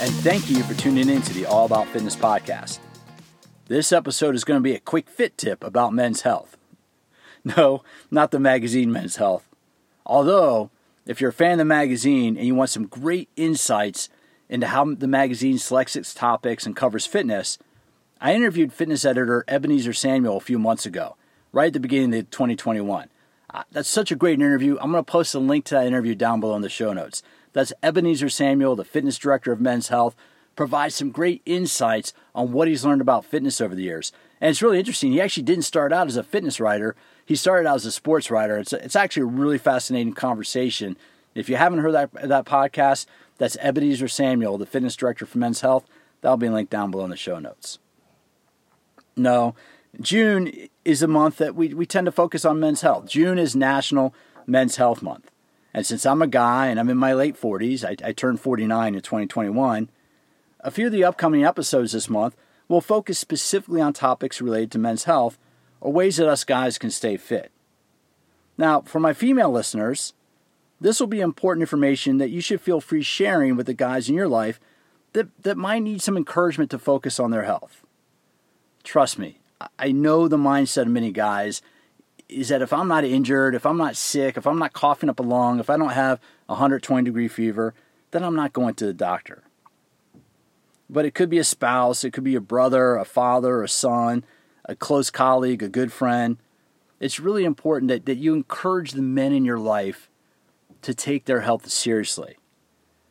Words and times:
and 0.00 0.10
thank 0.24 0.48
you 0.48 0.62
for 0.62 0.72
tuning 0.72 1.10
in 1.10 1.20
to 1.20 1.34
the 1.34 1.44
All 1.44 1.66
About 1.66 1.86
Fitness 1.88 2.16
podcast. 2.16 2.78
This 3.68 3.92
episode 3.92 4.34
is 4.34 4.44
going 4.44 4.58
to 4.58 4.64
be 4.64 4.74
a 4.74 4.80
quick 4.80 5.10
fit 5.10 5.36
tip 5.36 5.62
about 5.62 5.92
men's 5.92 6.22
health. 6.22 6.56
No, 7.42 7.82
not 8.10 8.32
the 8.32 8.38
magazine 8.38 8.92
Men's 8.92 9.16
Health. 9.16 9.48
Although, 10.04 10.68
if 11.06 11.22
you're 11.22 11.30
a 11.30 11.32
fan 11.32 11.52
of 11.52 11.58
the 11.58 11.64
magazine 11.64 12.36
and 12.36 12.46
you 12.46 12.54
want 12.54 12.68
some 12.68 12.86
great 12.86 13.30
insights 13.34 14.10
into 14.50 14.66
how 14.66 14.84
the 14.94 15.06
magazine 15.06 15.56
selects 15.56 15.96
its 15.96 16.12
topics 16.12 16.66
and 16.66 16.76
covers 16.76 17.06
fitness, 17.06 17.56
I 18.20 18.34
interviewed 18.34 18.74
fitness 18.74 19.06
editor 19.06 19.46
Ebenezer 19.48 19.94
Samuel 19.94 20.36
a 20.36 20.40
few 20.40 20.58
months 20.58 20.84
ago, 20.84 21.16
right 21.50 21.68
at 21.68 21.72
the 21.72 21.80
beginning 21.80 22.12
of 22.18 22.30
2021. 22.30 23.08
Uh, 23.54 23.62
that's 23.72 23.88
such 23.88 24.12
a 24.12 24.16
great 24.16 24.38
interview. 24.38 24.76
I'm 24.78 24.92
going 24.92 25.02
to 25.02 25.10
post 25.10 25.34
a 25.34 25.38
link 25.38 25.64
to 25.66 25.76
that 25.76 25.86
interview 25.86 26.14
down 26.14 26.40
below 26.40 26.56
in 26.56 26.62
the 26.62 26.68
show 26.68 26.92
notes. 26.92 27.22
That's 27.52 27.72
Ebenezer 27.82 28.28
Samuel, 28.28 28.76
the 28.76 28.84
fitness 28.84 29.18
director 29.18 29.52
of 29.52 29.60
Men's 29.60 29.88
Health, 29.88 30.14
provides 30.56 30.94
some 30.94 31.10
great 31.10 31.42
insights 31.46 32.12
on 32.34 32.52
what 32.52 32.68
he's 32.68 32.84
learned 32.84 33.00
about 33.00 33.24
fitness 33.24 33.60
over 33.60 33.74
the 33.74 33.82
years. 33.82 34.12
And 34.40 34.50
it's 34.50 34.62
really 34.62 34.78
interesting. 34.78 35.12
He 35.12 35.20
actually 35.20 35.44
didn't 35.44 35.64
start 35.64 35.92
out 35.92 36.06
as 36.06 36.16
a 36.16 36.22
fitness 36.22 36.60
writer. 36.60 36.96
He 37.24 37.36
started 37.36 37.68
out 37.68 37.76
as 37.76 37.86
a 37.86 37.92
sports 37.92 38.30
writer. 38.30 38.58
It's, 38.58 38.72
it's 38.72 38.96
actually 38.96 39.22
a 39.22 39.26
really 39.26 39.58
fascinating 39.58 40.12
conversation. 40.12 40.96
If 41.34 41.48
you 41.48 41.56
haven't 41.56 41.80
heard 41.80 41.94
that, 41.94 42.12
that 42.28 42.44
podcast, 42.44 43.06
that's 43.38 43.56
Ebenezer 43.60 44.08
Samuel, 44.08 44.58
the 44.58 44.66
fitness 44.66 44.96
director 44.96 45.26
for 45.26 45.38
Men's 45.38 45.60
Health. 45.60 45.86
That'll 46.20 46.36
be 46.36 46.48
linked 46.48 46.70
down 46.70 46.90
below 46.90 47.04
in 47.04 47.10
the 47.10 47.16
show 47.16 47.38
notes. 47.38 47.78
No, 49.16 49.54
June 50.00 50.52
is 50.84 51.02
a 51.02 51.08
month 51.08 51.38
that 51.38 51.54
we, 51.54 51.74
we 51.74 51.86
tend 51.86 52.06
to 52.06 52.12
focus 52.12 52.44
on 52.44 52.60
men's 52.60 52.82
health. 52.82 53.06
June 53.06 53.38
is 53.38 53.56
National 53.56 54.14
Men's 54.46 54.76
Health 54.76 55.02
Month. 55.02 55.30
And 55.72 55.86
since 55.86 56.04
I'm 56.04 56.22
a 56.22 56.26
guy 56.26 56.66
and 56.66 56.80
I'm 56.80 56.90
in 56.90 56.96
my 56.96 57.12
late 57.12 57.40
40s, 57.40 57.84
I, 57.84 58.08
I 58.08 58.12
turned 58.12 58.40
49 58.40 58.94
in 58.94 59.00
2021, 59.00 59.88
a 60.60 60.70
few 60.70 60.86
of 60.86 60.92
the 60.92 61.04
upcoming 61.04 61.44
episodes 61.44 61.92
this 61.92 62.10
month 62.10 62.36
will 62.68 62.80
focus 62.80 63.18
specifically 63.18 63.80
on 63.80 63.92
topics 63.92 64.40
related 64.40 64.70
to 64.72 64.78
men's 64.78 65.04
health 65.04 65.38
or 65.80 65.92
ways 65.92 66.16
that 66.16 66.28
us 66.28 66.44
guys 66.44 66.78
can 66.78 66.90
stay 66.90 67.16
fit. 67.16 67.50
Now, 68.58 68.82
for 68.82 69.00
my 69.00 69.12
female 69.12 69.50
listeners, 69.50 70.12
this 70.80 71.00
will 71.00 71.06
be 71.06 71.20
important 71.20 71.62
information 71.62 72.18
that 72.18 72.30
you 72.30 72.40
should 72.40 72.60
feel 72.60 72.80
free 72.80 73.02
sharing 73.02 73.56
with 73.56 73.66
the 73.66 73.74
guys 73.74 74.08
in 74.08 74.14
your 74.14 74.28
life 74.28 74.60
that, 75.12 75.28
that 75.42 75.56
might 75.56 75.82
need 75.82 76.02
some 76.02 76.16
encouragement 76.16 76.70
to 76.70 76.78
focus 76.78 77.18
on 77.18 77.30
their 77.30 77.44
health. 77.44 77.82
Trust 78.82 79.18
me, 79.18 79.40
I 79.78 79.92
know 79.92 80.28
the 80.28 80.36
mindset 80.36 80.82
of 80.82 80.88
many 80.88 81.10
guys 81.10 81.62
is 82.32 82.48
that 82.48 82.62
if 82.62 82.72
I'm 82.72 82.88
not 82.88 83.04
injured, 83.04 83.54
if 83.54 83.66
I'm 83.66 83.76
not 83.76 83.96
sick, 83.96 84.36
if 84.36 84.46
I'm 84.46 84.58
not 84.58 84.72
coughing 84.72 85.08
up 85.08 85.20
a 85.20 85.22
lung, 85.22 85.60
if 85.60 85.70
I 85.70 85.76
don't 85.76 85.90
have 85.90 86.20
120 86.46 87.04
degree 87.04 87.28
fever, 87.28 87.74
then 88.10 88.24
I'm 88.24 88.36
not 88.36 88.52
going 88.52 88.74
to 88.74 88.86
the 88.86 88.94
doctor. 88.94 89.44
But 90.88 91.04
it 91.04 91.14
could 91.14 91.30
be 91.30 91.38
a 91.38 91.44
spouse, 91.44 92.02
it 92.04 92.12
could 92.12 92.24
be 92.24 92.34
a 92.34 92.40
brother, 92.40 92.96
a 92.96 93.04
father, 93.04 93.62
a 93.62 93.68
son, 93.68 94.24
a 94.64 94.74
close 94.74 95.10
colleague, 95.10 95.62
a 95.62 95.68
good 95.68 95.92
friend. 95.92 96.38
It's 96.98 97.20
really 97.20 97.44
important 97.44 97.88
that, 97.88 98.06
that 98.06 98.18
you 98.18 98.34
encourage 98.34 98.92
the 98.92 99.02
men 99.02 99.32
in 99.32 99.44
your 99.44 99.58
life 99.58 100.10
to 100.82 100.94
take 100.94 101.24
their 101.24 101.40
health 101.40 101.68
seriously. 101.70 102.36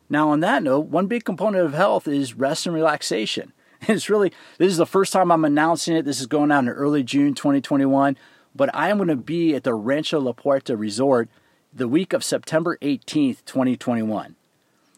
Now, 0.08 0.30
on 0.30 0.40
that 0.40 0.62
note, 0.62 0.86
one 0.86 1.06
big 1.06 1.24
component 1.24 1.64
of 1.64 1.72
health 1.72 2.08
is 2.08 2.34
rest 2.34 2.66
and 2.66 2.74
relaxation. 2.74 3.52
It's 3.88 4.10
really, 4.10 4.30
this 4.58 4.70
is 4.70 4.76
the 4.76 4.84
first 4.84 5.10
time 5.10 5.32
I'm 5.32 5.42
announcing 5.42 5.96
it. 5.96 6.04
This 6.04 6.20
is 6.20 6.26
going 6.26 6.52
out 6.52 6.64
in 6.64 6.68
early 6.68 7.02
June 7.02 7.32
2021 7.32 8.14
but 8.54 8.74
I 8.74 8.88
am 8.88 8.98
going 8.98 9.08
to 9.08 9.16
be 9.16 9.54
at 9.54 9.64
the 9.64 9.74
Rancho 9.74 10.20
La 10.20 10.32
Puerta 10.32 10.76
Resort 10.76 11.28
the 11.72 11.88
week 11.88 12.12
of 12.12 12.24
September 12.24 12.76
18th, 12.82 13.44
2021. 13.44 14.34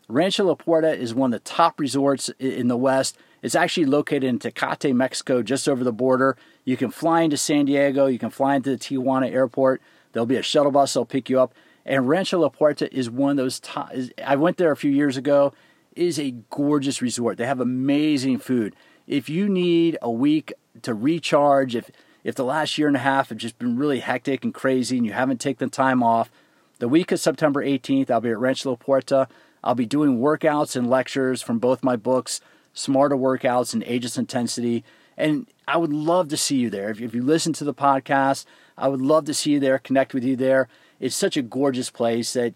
Rancho 0.09 0.45
La 0.45 0.55
Puerta 0.55 0.95
is 0.95 1.15
one 1.15 1.33
of 1.33 1.43
the 1.43 1.49
top 1.49 1.79
resorts 1.79 2.31
in 2.39 2.69
the 2.69 2.77
West. 2.77 3.17
It's 3.43 3.55
actually 3.55 3.87
located 3.87 4.25
in 4.25 4.39
Tecate, 4.39 4.95
Mexico, 4.95 5.43
just 5.43 5.69
over 5.69 5.85
the 5.85 5.93
border. 5.93 6.37
You 6.65 6.77
can 6.77 6.91
fly 6.91 7.23
into 7.23 7.37
San 7.37 7.67
Diego, 7.67 8.07
you 8.07 8.19
can 8.19 8.31
fly 8.31 8.57
into 8.57 8.71
the 8.71 8.77
Tijuana 8.77 9.31
airport. 9.31 9.83
There'll 10.13 10.27
be 10.27 10.37
a 10.37 10.43
shuttle 10.43 10.73
bus 10.73 10.95
that'll 10.95 11.07
pick 11.07 11.29
you 11.29 11.41
up. 11.41 11.55
And 11.85 12.09
Rancho 12.09 12.39
La 12.39 12.49
Puerta 12.49 12.95
is 12.95 13.11
one 13.11 13.33
of 13.33 13.37
those 13.37 13.59
top. 13.59 13.93
I 14.25 14.37
went 14.37 14.57
there 14.57 14.71
a 14.71 14.77
few 14.77 14.91
years 14.91 15.17
ago. 15.17 15.53
It 15.95 16.07
is 16.07 16.19
a 16.19 16.35
gorgeous 16.51 17.03
resort. 17.03 17.39
They 17.39 17.47
have 17.47 17.61
amazing 17.61 18.39
food. 18.39 18.77
If 19.07 19.29
you 19.29 19.49
need 19.49 19.99
a 20.01 20.11
week 20.11 20.53
to 20.83 20.95
recharge, 20.95 21.75
if 21.75 21.91
if 22.25 22.35
the 22.35 22.45
last 22.45 22.79
year 22.79 22.89
and 22.89 22.97
a 22.97 23.01
half 23.01 23.31
have 23.31 23.39
just 23.39 23.59
been 23.59 23.77
really 23.77 24.01
hectic 24.01 24.45
and 24.45 24.55
crazy 24.55 24.97
and 24.97 25.07
you 25.07 25.13
haven't 25.13 25.41
taken 25.41 25.69
the 25.69 25.75
time 25.75 26.03
off, 26.03 26.31
the 26.79 26.89
week 26.89 27.13
of 27.13 27.21
September 27.21 27.65
18th, 27.65 28.11
I'll 28.11 28.21
be 28.21 28.31
at 28.31 28.39
Rancho 28.39 28.71
La 28.71 28.77
Puerta. 28.77 29.29
I'll 29.63 29.75
be 29.75 29.87
doing 29.87 30.19
workouts 30.19 30.75
and 30.75 30.91
lectures 30.91 31.43
from 31.43 31.59
both 31.59 31.85
my 31.85 31.97
books, 31.97 32.41
Smarter 32.75 33.17
Workouts 33.17 33.75
and 33.75 33.85
Ageless 33.85 34.19
Intensity. 34.19 34.85
And 35.17 35.47
I 35.69 35.77
would 35.77 35.93
love 35.93 36.29
to 36.29 36.37
see 36.37 36.57
you 36.57 36.71
there. 36.71 36.91
If, 36.91 37.01
if 37.01 37.15
you 37.15 37.23
listen 37.23 37.53
to 37.55 37.65
the 37.65 37.75
podcast, 37.75 38.45
I 38.77 38.89
would 38.89 39.01
love 39.01 39.27
to 39.27 39.35
see 39.35 39.53
you 39.53 39.61
there, 39.61 39.79
connect 39.79 40.15
with 40.15 40.25
you 40.25 40.37
there. 40.37 40.69
It's 40.99 41.15
such 41.15 41.37
a 41.37 41.43
gorgeous 41.43 41.91
place 41.91 42.33
that 42.33 42.55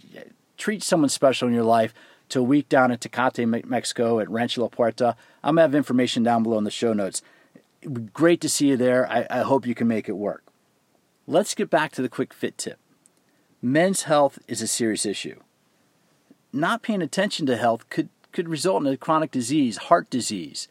treat 0.56 0.82
someone 0.82 1.10
special 1.10 1.48
in 1.48 1.54
your 1.54 1.64
life 1.64 1.92
to 2.30 2.40
a 2.40 2.44
week 2.44 2.68
down 2.68 2.90
in 2.90 2.98
Tecate, 2.98 3.64
Mexico 3.64 4.18
at 4.18 4.30
Rancho 4.30 4.62
La 4.62 4.68
Puerta. 4.68 5.16
I'm 5.44 5.54
going 5.54 5.56
to 5.56 5.62
have 5.62 5.74
information 5.74 6.22
down 6.22 6.42
below 6.42 6.58
in 6.58 6.64
the 6.64 6.70
show 6.70 6.92
notes 6.92 7.22
great 8.12 8.40
to 8.40 8.48
see 8.48 8.68
you 8.68 8.76
there. 8.76 9.10
I, 9.10 9.26
I 9.30 9.40
hope 9.40 9.66
you 9.66 9.74
can 9.74 9.88
make 9.88 10.08
it 10.08 10.16
work. 10.16 10.44
Let's 11.26 11.54
get 11.54 11.70
back 11.70 11.92
to 11.92 12.02
the 12.02 12.08
quick 12.08 12.32
fit 12.32 12.56
tip. 12.58 12.78
Men's 13.62 14.02
health 14.02 14.38
is 14.46 14.62
a 14.62 14.66
serious 14.66 15.06
issue. 15.06 15.40
Not 16.52 16.82
paying 16.82 17.02
attention 17.02 17.46
to 17.46 17.56
health 17.56 17.88
could, 17.90 18.08
could 18.32 18.48
result 18.48 18.82
in 18.82 18.92
a 18.92 18.96
chronic 18.96 19.30
disease, 19.30 19.76
heart 19.76 20.08
disease, 20.08 20.68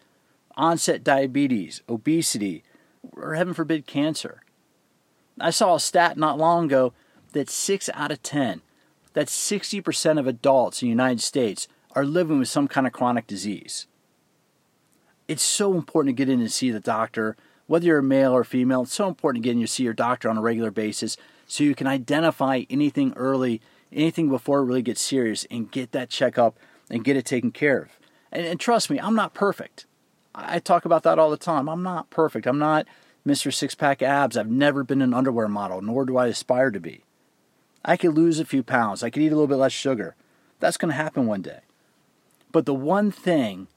onset 0.56 1.04
diabetes, 1.04 1.82
obesity, 1.90 2.64
or 3.16 3.36
heaven 3.36 3.54
forbid, 3.54 3.86
cancer. 3.86 4.42
I 5.40 5.50
saw 5.50 5.76
a 5.76 5.80
stat 5.80 6.18
not 6.18 6.38
long 6.38 6.66
ago 6.66 6.94
that 7.34 7.50
6 7.50 7.90
out 7.94 8.12
of 8.12 8.24
10, 8.24 8.62
that's 9.14 9.36
60% 9.36 10.20
of 10.20 10.28
adults 10.28 10.82
in 10.82 10.86
the 10.88 10.92
United 10.92 11.22
States, 11.22 11.68
are 11.92 12.06
living 12.06 12.40
with 12.40 12.48
some 12.48 12.68
kind 12.68 12.88
of 12.88 12.94
chronic 12.94 13.28
disease 13.28 13.88
it's 15.28 15.44
so 15.44 15.74
important 15.74 16.16
to 16.16 16.25
get 16.25 16.31
in 16.31 16.40
and 16.40 16.52
see 16.52 16.72
the 16.72 16.80
doctor, 16.80 17.36
whether 17.68 17.86
you're 17.86 18.00
a 18.00 18.03
male 18.03 18.31
or 18.31 18.44
female. 18.44 18.84
It's 18.84 18.94
so 18.94 19.08
important 19.08 19.44
to 19.44 19.47
get 19.47 19.53
in 19.53 19.59
and 19.59 19.69
see 19.69 19.84
your 19.84 19.94
doctor 19.94 20.30
on 20.30 20.38
a 20.38 20.41
regular 20.41 20.72
basis 20.72 21.18
so 21.47 21.63
you 21.63 21.75
can 21.75 21.88
identify 21.88 22.63
anything 22.69 23.13
early, 23.16 23.62
anything 23.91 24.30
before 24.30 24.59
it 24.59 24.66
really 24.66 24.81
gets 24.81 25.02
serious, 25.02 25.46
and 25.50 25.72
get 25.72 25.91
that 25.91 26.09
checkup 26.09 26.58
and 26.90 27.03
get 27.03 27.18
it 27.18 27.25
taken 27.25 27.52
care 27.52 27.80
of. 27.80 28.00
And, 28.31 28.46
and 28.46 28.59
trust 28.59 28.90
me, 28.90 29.00
I'm 29.00 29.16
not 29.16 29.34
perfect. 29.34 29.86
I 30.34 30.59
talk 30.59 30.86
about 30.86 31.03
that 31.03 31.18
all 31.18 31.31
the 31.31 31.38
time. 31.38 31.69
I'm 31.69 31.84
not 31.84 32.09
perfect. 32.09 32.46
I'm 32.46 32.59
not 32.59 32.86
Mr. 33.25 33.53
Six 33.53 33.74
Pack 33.74 34.02
Abs. 34.02 34.38
I've 34.38 34.50
never 34.50 34.84
been 34.84 35.02
an 35.02 35.13
underwear 35.13 35.47
model, 35.47 35.81
nor 35.81 36.06
do 36.06 36.18
I 36.18 36.28
aspire 36.28 36.72
to 36.72 36.80
be. 36.80 37.03
I 37.84 37.97
could 37.97 38.16
lose 38.16 38.40
a 38.40 38.46
few 38.46 38.63
pounds. 38.63 39.02
I 39.02 39.09
could 39.09 39.22
eat 39.22 39.31
a 39.31 39.36
little 39.36 39.47
bit 39.47 39.56
less 39.56 39.72
sugar. 39.72 40.16
That's 40.59 40.78
going 40.78 40.90
to 40.90 40.96
happen 40.96 41.25
one 41.25 41.42
day. 41.42 41.59
But 42.52 42.66
the 42.66 42.74
one 42.74 43.12
thing 43.12 43.68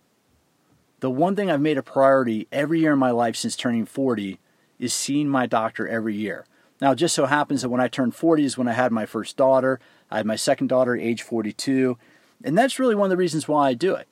the 1.01 1.11
one 1.11 1.37
thing 1.37 1.51
I've 1.51 1.61
made 1.61 1.79
a 1.79 1.83
priority 1.83 2.49
every 2.51 2.81
year 2.81 2.93
in 2.93 2.99
my 2.99 3.11
life 3.11 3.37
since 3.37 3.57
turning 3.57 3.87
40 3.87 4.39
is 4.79 4.93
seeing 4.93 5.29
my 5.29 5.47
doctor 5.47 5.87
every 5.87 6.15
year. 6.15 6.45
Now, 6.81 6.93
it 6.93 6.97
just 6.97 7.15
so 7.15 7.27
happens 7.27 7.63
that 7.63 7.69
when 7.69 7.81
I 7.81 7.89
turned 7.89 8.15
40 8.15 8.45
is 8.45 8.59
when 8.59 8.69
I 8.69 8.73
had 8.73 8.93
my 8.93 9.07
first 9.07 9.37
daughter. 9.37 9.81
I 10.11 10.19
had 10.19 10.27
my 10.27 10.37
second 10.37 10.69
daughter 10.69 10.95
at 10.95 11.03
age 11.03 11.23
42. 11.23 11.99
And 12.45 12.57
that's 12.57 12.79
really 12.79 12.95
one 12.95 13.07
of 13.07 13.11
the 13.11 13.17
reasons 13.17 13.49
why 13.49 13.69
I 13.69 13.75
do 13.75 13.95
it. 13.95 14.07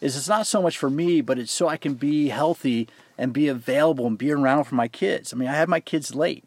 Is 0.00 0.16
it's 0.16 0.28
not 0.28 0.46
so 0.46 0.62
much 0.62 0.76
for 0.76 0.90
me, 0.90 1.20
but 1.20 1.38
it's 1.38 1.52
so 1.52 1.68
I 1.68 1.76
can 1.76 1.94
be 1.94 2.28
healthy 2.28 2.88
and 3.16 3.32
be 3.32 3.48
available 3.48 4.06
and 4.06 4.18
be 4.18 4.32
around 4.32 4.64
for 4.64 4.74
my 4.74 4.88
kids. 4.88 5.32
I 5.32 5.36
mean, 5.36 5.48
I 5.48 5.54
had 5.54 5.68
my 5.68 5.80
kids 5.80 6.14
late. 6.14 6.44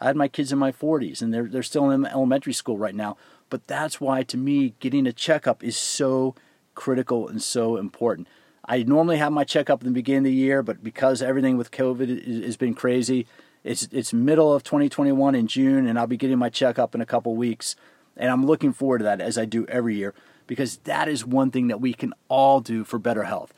I 0.00 0.06
had 0.06 0.16
my 0.16 0.28
kids 0.28 0.52
in 0.52 0.58
my 0.58 0.72
40s 0.72 1.22
and 1.22 1.32
they're, 1.32 1.46
they're 1.46 1.62
still 1.62 1.90
in 1.90 2.04
elementary 2.04 2.52
school 2.52 2.78
right 2.78 2.94
now. 2.94 3.16
But 3.48 3.66
that's 3.66 4.00
why, 4.00 4.24
to 4.24 4.36
me, 4.36 4.74
getting 4.80 5.06
a 5.06 5.12
checkup 5.12 5.62
is 5.62 5.76
so 5.76 6.34
critical 6.74 7.28
and 7.28 7.42
so 7.42 7.76
important. 7.76 8.28
I 8.66 8.82
normally 8.82 9.18
have 9.18 9.32
my 9.32 9.44
checkup 9.44 9.80
in 9.82 9.86
the 9.86 9.94
beginning 9.94 10.18
of 10.18 10.24
the 10.24 10.32
year, 10.32 10.62
but 10.62 10.82
because 10.82 11.22
everything 11.22 11.56
with 11.56 11.70
COVID 11.70 12.44
has 12.44 12.56
been 12.56 12.74
crazy, 12.74 13.26
it's 13.62 13.88
it's 13.92 14.12
middle 14.12 14.52
of 14.52 14.64
2021 14.64 15.34
in 15.34 15.46
June, 15.46 15.86
and 15.86 15.98
I'll 15.98 16.06
be 16.06 16.16
getting 16.16 16.38
my 16.38 16.50
checkup 16.50 16.94
in 16.94 17.00
a 17.00 17.06
couple 17.06 17.34
weeks, 17.36 17.76
and 18.16 18.30
I'm 18.30 18.44
looking 18.44 18.72
forward 18.72 18.98
to 18.98 19.04
that 19.04 19.20
as 19.20 19.38
I 19.38 19.44
do 19.44 19.66
every 19.66 19.96
year 19.96 20.14
because 20.46 20.78
that 20.78 21.08
is 21.08 21.24
one 21.24 21.50
thing 21.50 21.68
that 21.68 21.80
we 21.80 21.92
can 21.92 22.12
all 22.28 22.60
do 22.60 22.84
for 22.84 22.98
better 22.98 23.24
health. 23.24 23.52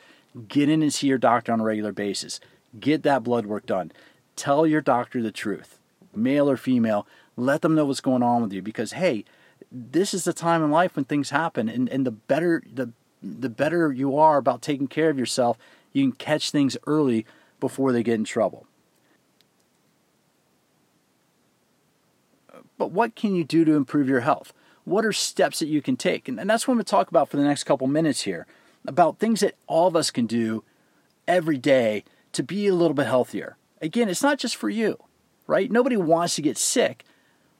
Get 0.46 0.68
in 0.68 0.82
and 0.82 0.92
see 0.92 1.06
your 1.06 1.18
doctor 1.18 1.52
on 1.52 1.60
a 1.60 1.64
regular 1.64 1.92
basis. 1.92 2.40
Get 2.78 3.02
that 3.02 3.22
blood 3.22 3.46
work 3.46 3.66
done. 3.66 3.92
Tell 4.36 4.66
your 4.66 4.80
doctor 4.80 5.22
the 5.22 5.32
truth, 5.32 5.78
male 6.14 6.48
or 6.48 6.56
female. 6.56 7.06
Let 7.36 7.62
them 7.62 7.74
know 7.74 7.84
what's 7.84 8.00
going 8.00 8.22
on 8.22 8.42
with 8.42 8.52
you 8.52 8.62
because 8.62 8.92
hey, 8.92 9.24
this 9.70 10.14
is 10.14 10.24
the 10.24 10.32
time 10.32 10.62
in 10.62 10.70
life 10.70 10.96
when 10.96 11.04
things 11.04 11.30
happen, 11.30 11.68
and, 11.68 11.88
and 11.88 12.06
the 12.06 12.10
better 12.10 12.62
the 12.72 12.92
the 13.22 13.48
better 13.48 13.92
you 13.92 14.16
are 14.16 14.38
about 14.38 14.62
taking 14.62 14.88
care 14.88 15.10
of 15.10 15.18
yourself, 15.18 15.58
you 15.92 16.04
can 16.04 16.12
catch 16.12 16.50
things 16.50 16.76
early 16.86 17.26
before 17.60 17.92
they 17.92 18.02
get 18.02 18.14
in 18.14 18.24
trouble. 18.24 18.66
But 22.76 22.92
what 22.92 23.16
can 23.16 23.34
you 23.34 23.42
do 23.42 23.64
to 23.64 23.74
improve 23.74 24.08
your 24.08 24.20
health? 24.20 24.52
What 24.84 25.04
are 25.04 25.12
steps 25.12 25.58
that 25.58 25.66
you 25.66 25.82
can 25.82 25.96
take? 25.96 26.28
And, 26.28 26.38
and 26.38 26.48
that's 26.48 26.66
what 26.66 26.72
I'm 26.72 26.78
going 26.78 26.84
to 26.84 26.90
talk 26.90 27.08
about 27.08 27.28
for 27.28 27.36
the 27.36 27.42
next 27.42 27.64
couple 27.64 27.86
minutes 27.88 28.22
here. 28.22 28.46
about 28.86 29.18
things 29.18 29.40
that 29.40 29.54
all 29.66 29.86
of 29.86 29.96
us 29.96 30.10
can 30.10 30.26
do 30.26 30.64
every 31.26 31.58
day 31.58 32.04
to 32.32 32.42
be 32.42 32.66
a 32.66 32.74
little 32.74 32.94
bit 32.94 33.06
healthier. 33.06 33.56
Again, 33.82 34.08
it's 34.08 34.22
not 34.22 34.38
just 34.38 34.56
for 34.56 34.70
you, 34.70 34.98
right? 35.46 35.70
Nobody 35.70 35.96
wants 35.96 36.34
to 36.36 36.42
get 36.42 36.56
sick, 36.56 37.04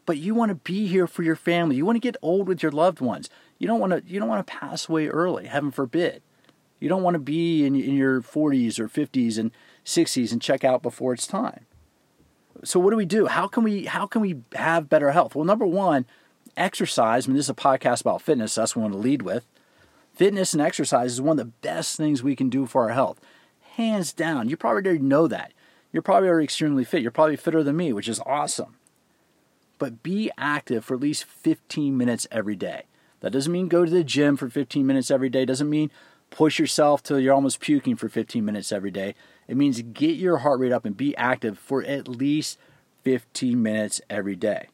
but 0.07 0.17
you 0.17 0.35
want 0.35 0.49
to 0.51 0.55
be 0.55 0.87
here 0.87 1.07
for 1.07 1.23
your 1.23 1.37
family. 1.37 1.77
You 1.77 1.85
want 1.85 1.97
to 1.97 2.01
get 2.01 2.17
old 2.23 2.49
with 2.49 2.63
your 2.63 2.73
loved 2.73 3.01
ones. 3.01 3.29
You 3.59 3.67
don't 3.67 3.81
want 3.81 3.93
to 3.93 4.03
you 4.11 4.19
don't 4.21 4.29
want 4.29 4.47
to 4.47 4.53
pass 4.53 4.89
away 4.89 5.09
early, 5.09 5.47
heaven 5.47 5.71
forbid. 5.71 6.23
You 6.81 6.89
don't 6.89 7.03
want 7.03 7.15
to 7.15 7.21
be 7.21 7.65
in, 7.65 7.75
in 7.75 7.95
your 7.97 8.21
40s 8.21 8.79
or 8.79 8.89
50s 8.89 9.37
and 9.37 9.51
60s 9.85 10.31
and 10.31 10.41
check 10.41 10.63
out 10.63 10.81
before 10.81 11.13
it's 11.13 11.27
time. 11.27 11.67
So 12.65 12.79
what 12.79 12.91
do 12.91 12.97
we 12.97 13.05
do? 13.05 13.27
How 13.27 13.49
can 13.49 13.65
we 13.65 13.87
how 13.87 14.07
can 14.07 14.23
we 14.23 14.41
have 14.55 14.89
better 14.89 15.11
health? 15.11 15.35
Well, 15.35 15.45
number 15.45 15.67
one, 15.67 16.07
exercise. 16.57 17.27
I 17.27 17.29
mean, 17.29 17.37
this 17.37 17.47
is 17.47 17.51
a 17.51 17.55
podcast 17.55 18.01
about 18.01 18.23
fitness. 18.23 18.53
So 18.53 18.63
that's 18.63 18.77
what 18.77 18.83
I 18.83 18.85
want 18.85 18.95
to 18.95 19.01
lead 19.01 19.23
with. 19.23 19.47
Fitness 20.15 20.53
and 20.53 20.63
exercise 20.63 21.13
is 21.13 21.21
one 21.21 21.39
of 21.39 21.47
the 21.47 21.53
best 21.63 21.97
things 21.97 22.23
we 22.23 22.35
can 22.35 22.49
do 22.49 22.67
for 22.67 22.85
our 22.85 22.95
health, 22.95 23.21
hands 23.77 24.13
down. 24.13 24.49
You 24.49 24.57
probably 24.57 24.85
already 24.85 24.99
know 24.99 25.29
that. 25.29 25.53
You're 25.93 26.03
probably 26.03 26.29
already 26.29 26.45
extremely 26.45 26.85
fit. 26.85 27.03
You're 27.03 27.11
probably 27.13 27.37
fitter 27.37 27.63
than 27.63 27.77
me, 27.77 27.93
which 27.93 28.09
is 28.09 28.21
awesome. 28.27 28.77
But 29.79 30.03
be 30.03 30.31
active 30.37 30.85
for 30.85 30.95
at 30.95 31.01
least 31.01 31.25
15 31.25 31.97
minutes 31.97 32.27
every 32.33 32.57
day. 32.57 32.85
That 33.21 33.33
doesn't 33.33 33.53
mean 33.53 33.69
go 33.69 33.85
to 33.85 33.91
the 33.91 34.05
gym 34.05 34.37
for 34.37 34.49
15 34.49 34.87
minutes 34.87 35.11
every 35.11 35.29
day. 35.29 35.45
Doesn't 35.45 35.71
mean 35.71 35.91
push 36.31 36.59
yourself 36.59 37.03
till 37.03 37.19
you're 37.19 37.35
almost 37.35 37.61
puking 37.61 37.97
for 37.97 38.09
15 38.09 38.45
minutes 38.45 38.71
every 38.71 38.91
day. 38.91 39.15
It 39.49 39.57
means 39.57 39.81
get 39.83 40.17
your 40.17 40.39
heart 40.39 40.61
rate 40.61 40.73
up 40.73 40.85
and 40.85 40.97
be 40.97 41.17
active 41.17 41.59
for 41.59 41.83
at 41.85 42.07
least 42.07 42.59
15 43.05 43.63
minutes 43.63 44.01
every 44.09 44.37
day. 44.37 44.69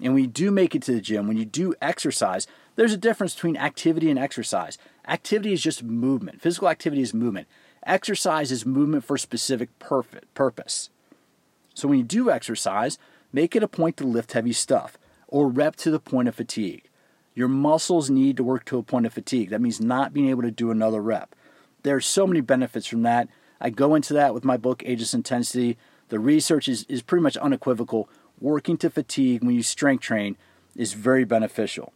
And 0.00 0.14
when 0.14 0.24
you 0.24 0.28
do 0.28 0.50
make 0.50 0.74
it 0.74 0.82
to 0.82 0.92
the 0.92 1.00
gym, 1.00 1.28
when 1.28 1.36
you 1.36 1.44
do 1.44 1.74
exercise, 1.80 2.46
there's 2.76 2.92
a 2.92 2.98
difference 2.98 3.34
between 3.34 3.56
activity 3.56 4.10
and 4.10 4.18
exercise. 4.18 4.76
Activity 5.06 5.52
is 5.52 5.62
just 5.62 5.82
movement. 5.82 6.40
Physical 6.42 6.68
activity 6.68 7.02
is 7.02 7.14
movement. 7.14 7.46
Exercise 7.84 8.52
is 8.52 8.66
movement 8.66 9.04
for 9.04 9.16
specific 9.16 9.70
purpose. 9.78 10.90
So 11.74 11.88
when 11.88 11.98
you 11.98 12.04
do 12.04 12.30
exercise, 12.30 12.98
make 13.32 13.56
it 13.56 13.62
a 13.62 13.68
point 13.68 13.96
to 13.96 14.04
lift 14.04 14.32
heavy 14.32 14.52
stuff 14.52 14.98
or 15.28 15.48
rep 15.48 15.76
to 15.76 15.90
the 15.90 16.00
point 16.00 16.28
of 16.28 16.34
fatigue. 16.34 16.84
Your 17.34 17.48
muscles 17.48 18.10
need 18.10 18.36
to 18.36 18.44
work 18.44 18.64
to 18.66 18.78
a 18.78 18.82
point 18.82 19.06
of 19.06 19.12
fatigue. 19.12 19.50
That 19.50 19.60
means 19.60 19.80
not 19.80 20.12
being 20.12 20.28
able 20.28 20.42
to 20.42 20.50
do 20.50 20.70
another 20.70 21.00
rep. 21.00 21.34
There 21.82 21.96
are 21.96 22.00
so 22.00 22.26
many 22.26 22.40
benefits 22.40 22.86
from 22.86 23.02
that. 23.02 23.28
I 23.60 23.70
go 23.70 23.94
into 23.94 24.12
that 24.14 24.34
with 24.34 24.44
my 24.44 24.56
book, 24.56 24.82
Ageless 24.84 25.14
Intensity. 25.14 25.78
The 26.08 26.18
research 26.18 26.68
is, 26.68 26.84
is 26.88 27.02
pretty 27.02 27.22
much 27.22 27.36
unequivocal. 27.38 28.08
Working 28.40 28.76
to 28.78 28.90
fatigue 28.90 29.42
when 29.42 29.54
you 29.54 29.62
strength 29.62 30.02
train 30.02 30.36
is 30.76 30.92
very 30.92 31.24
beneficial. 31.24 31.92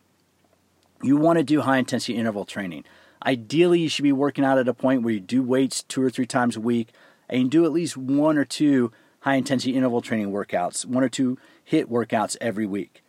You 1.02 1.16
want 1.16 1.38
to 1.38 1.44
do 1.44 1.60
high 1.60 1.78
intensity 1.78 2.16
interval 2.16 2.44
training. 2.44 2.84
Ideally, 3.24 3.80
you 3.80 3.88
should 3.88 4.04
be 4.04 4.12
working 4.12 4.44
out 4.44 4.58
at 4.58 4.68
a 4.68 4.74
point 4.74 5.02
where 5.02 5.14
you 5.14 5.20
do 5.20 5.42
weights 5.42 5.82
two 5.82 6.02
or 6.02 6.10
three 6.10 6.26
times 6.26 6.56
a 6.56 6.60
week 6.60 6.92
and 7.28 7.50
do 7.50 7.64
at 7.64 7.72
least 7.72 7.96
one 7.96 8.38
or 8.38 8.44
two 8.44 8.92
high 9.20 9.34
intensity 9.34 9.74
interval 9.74 10.00
training 10.00 10.30
workouts, 10.30 10.86
one 10.86 11.02
or 11.02 11.08
two 11.08 11.36
HIIT 11.70 11.86
workouts 11.86 12.36
every 12.40 12.66
week 12.66 13.02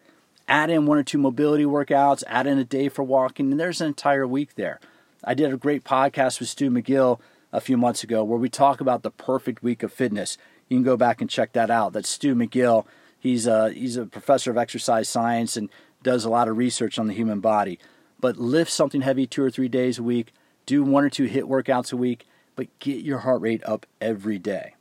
add 0.48 0.70
in 0.70 0.86
one 0.86 0.98
or 0.98 1.04
two 1.04 1.18
mobility 1.18 1.66
workouts, 1.66 2.24
add 2.28 2.48
in 2.48 2.58
a 2.58 2.64
day 2.64 2.90
for 2.90 3.04
walking, 3.04 3.52
and 3.52 3.60
there's 3.60 3.82
an 3.82 3.88
entire 3.88 4.26
week 4.26 4.56
there. 4.56 4.80
I 5.24 5.34
did 5.34 5.54
a 5.54 5.58
great 5.58 5.84
podcast 5.84 6.40
with 6.40 6.50
Stu 6.50 6.70
McGill 6.70 7.20
a 7.52 7.62
few 7.62 7.78
months 7.78 8.04
ago 8.04 8.24
where 8.24 8.40
we 8.40 8.50
talk 8.50 8.82
about 8.82 9.04
the 9.04 9.12
perfect 9.12 9.64
week 9.64 9.84
of 9.84 9.92
fitness. 9.92 10.38
You 10.70 10.78
can 10.78 10.84
go 10.84 10.98
back 10.98 11.22
and 11.22 11.30
check 11.30 11.54
that 11.54 11.70
out. 11.70 11.94
That's 11.94 12.10
Stu 12.10 12.36
McGill. 12.36 12.86
He's 13.20 13.48
a, 13.48 13.72
he's 13.72 13.98
a 13.98 14.06
professor 14.06 14.52
of 14.52 14.58
exercise 14.58 15.10
science 15.10 15.58
and 15.58 15.70
does 16.04 16.24
a 16.24 16.30
lot 16.30 16.48
of 16.48 16.58
research 16.58 17.00
on 17.00 17.08
the 17.08 17.14
human 17.14 17.40
body. 17.40 17.80
But 18.20 18.38
lift 18.38 18.72
something 18.72 19.02
heavy 19.02 19.28
two 19.28 19.44
or 19.44 19.52
three 19.52 19.68
days 19.68 20.00
a 20.00 20.04
week, 20.04 20.34
do 20.66 20.84
one 20.84 21.04
or 21.04 21.10
two 21.10 21.28
HIIT 21.28 21.44
workouts 21.44 21.92
a 21.92 21.98
week, 21.98 22.26
but 22.56 22.68
get 22.80 23.04
your 23.04 23.20
heart 23.20 23.42
rate 23.42 23.64
up 23.66 23.86
every 24.02 24.40
day. 24.40 24.76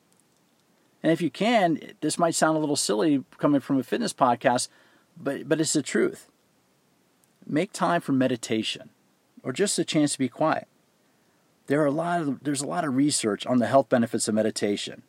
And 1.03 1.13
if 1.13 1.21
you 1.21 1.31
can, 1.31 1.79
this 2.01 2.19
might 2.19 2.35
sound 2.35 2.57
a 2.57 2.61
little 2.61 2.77
silly 2.77 3.25
coming 3.39 3.61
from 3.61 3.79
a 3.79 3.83
fitness 3.83 4.13
podcast, 4.13 4.69
but 5.17 5.49
but 5.49 5.61
it's 5.61 5.73
the 5.73 5.83
truth. 5.83 6.29
Make 7.47 7.73
time 7.73 8.01
for 8.01 8.13
meditation 8.13 8.91
or 9.43 9.53
just 9.53 9.79
a 9.79 9.85
chance 9.85 10.13
to 10.13 10.19
be 10.19 10.29
quiet. 10.29 10.67
There 11.69 11.81
are 11.83 11.87
a 11.87 11.93
lot 11.93 12.21
of 12.21 12.43
there's 12.43 12.63
a 12.63 12.67
lot 12.67 12.85
of 12.85 12.97
research 12.97 13.47
on 13.47 13.59
the 13.59 13.67
health 13.67 13.89
benefits 13.89 14.29
of 14.29 14.35
meditation. 14.35 15.03